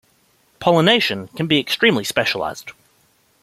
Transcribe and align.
Pollination 0.59 1.27
can 1.27 1.45
be 1.45 1.59
extremely 1.59 2.03
specialised. 2.03 2.71